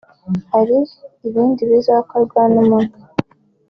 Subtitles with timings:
[0.53, 0.77] hari
[1.27, 2.99] ibindi bizokorwa n'umugwi